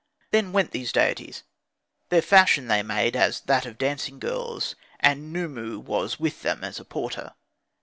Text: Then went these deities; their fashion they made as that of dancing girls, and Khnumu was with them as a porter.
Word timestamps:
Then 0.31 0.51
went 0.51 0.71
these 0.71 0.91
deities; 0.91 1.43
their 2.09 2.23
fashion 2.23 2.65
they 2.65 2.81
made 2.81 3.15
as 3.15 3.41
that 3.41 3.67
of 3.67 3.77
dancing 3.77 4.17
girls, 4.17 4.73
and 4.99 5.31
Khnumu 5.31 5.77
was 5.77 6.19
with 6.19 6.41
them 6.41 6.63
as 6.63 6.79
a 6.79 6.85
porter. 6.85 7.33